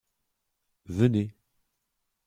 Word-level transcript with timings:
Venez. 0.87 1.31